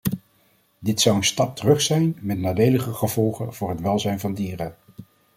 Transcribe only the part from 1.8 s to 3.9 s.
zijn, met nadelige gevolgen voor het